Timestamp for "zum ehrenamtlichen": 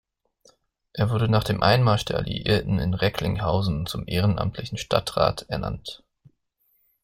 3.85-4.79